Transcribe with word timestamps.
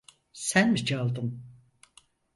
Sen 0.33 0.71
mi 0.73 0.85
çaldın? 0.85 1.43